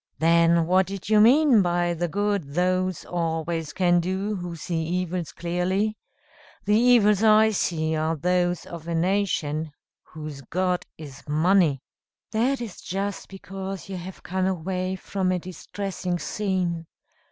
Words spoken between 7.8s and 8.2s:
are